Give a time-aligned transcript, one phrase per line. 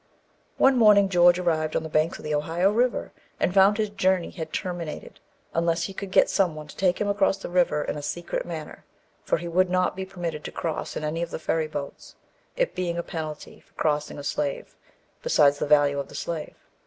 [0.57, 4.31] One morning, George arrived on the banks of the Ohio river, and found his journey
[4.31, 5.19] had terminated,
[5.53, 8.43] unless he could get some one to take him across the river in a secret
[8.43, 8.83] manner,
[9.23, 12.15] for he would not be permitted to cross in any of the ferry boats,
[12.57, 14.75] it being a penalty for crossing a slave,
[15.21, 16.55] besides the value of the slave.